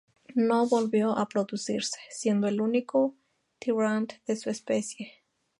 No 0.33 0.67
volvió 0.67 1.15
a 1.15 1.27
producirse, 1.29 1.99
siendo 2.09 2.47
el 2.47 2.59
único 2.59 3.13
Tyrant 3.59 4.13
de 4.25 4.35
su 4.35 4.49
especie. 4.49 5.21